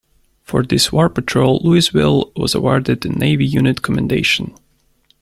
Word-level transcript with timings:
For 0.41 0.63
this 0.63 0.91
war 0.91 1.09
patrol, 1.09 1.61
"Louisville" 1.63 2.31
was 2.35 2.55
awarded 2.55 3.01
the 3.01 3.09
Navy 3.09 3.45
Unit 3.45 3.83
Commendation. 3.83 4.55